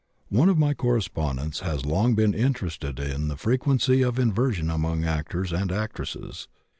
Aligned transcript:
One 0.29 0.49
of 0.49 0.57
my 0.57 0.73
correspondents 0.73 1.59
has 1.59 1.85
long 1.85 2.15
been 2.15 2.33
interested 2.33 2.99
in 2.99 3.27
the 3.27 3.37
frequency 3.37 4.01
of 4.01 4.17
inversion 4.17 4.71
among 4.71 5.03
actors 5.05 5.53
and 5.53 5.71
actresses. 5.71 6.47